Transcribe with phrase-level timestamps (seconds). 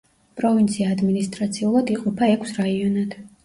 [0.39, 3.19] პროვინცია ადმინისტრაციულად იყოფა ექვს რაიონად.